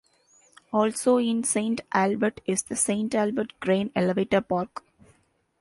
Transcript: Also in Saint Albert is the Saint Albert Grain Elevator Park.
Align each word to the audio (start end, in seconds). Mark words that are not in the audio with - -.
Also 0.73 1.17
in 1.17 1.43
Saint 1.43 1.81
Albert 1.91 2.41
is 2.47 2.63
the 2.63 2.75
Saint 2.75 3.13
Albert 3.13 3.53
Grain 3.59 3.91
Elevator 3.95 4.41
Park. 4.41 4.81